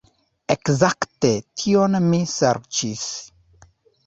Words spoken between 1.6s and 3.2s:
tion mi serĉis.